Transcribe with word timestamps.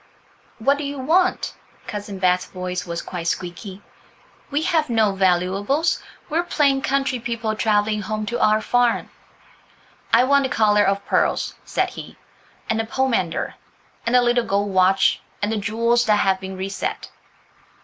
"What 0.57 0.79
do 0.79 0.83
you 0.83 0.97
want?" 0.97 1.53
Cousin 1.85 2.17
Bet's 2.17 2.45
voice 2.47 2.87
was 2.87 3.03
quite 3.03 3.27
squeaky. 3.27 3.83
"We 4.49 4.63
have 4.63 4.89
no 4.89 5.13
valuables; 5.13 6.01
we 6.27 6.39
are 6.39 6.43
plain 6.43 6.81
country 6.81 7.19
people, 7.19 7.55
travelling 7.55 8.01
home 8.01 8.25
to 8.25 8.39
our 8.43 8.61
farm." 8.61 9.11
"I 10.11 10.23
want 10.23 10.41
the 10.45 10.49
collar 10.49 10.83
of 10.83 11.05
pearls," 11.05 11.53
said 11.65 11.91
he, 11.91 12.17
"and 12.67 12.79
the 12.79 12.85
pomander, 12.85 13.53
and 14.03 14.15
the 14.15 14.23
little 14.23 14.43
gold 14.43 14.71
watch, 14.73 15.21
and 15.39 15.51
the 15.51 15.57
jewels 15.57 16.05
that 16.07 16.15
have 16.15 16.39
been 16.39 16.57
reset." 16.57 17.11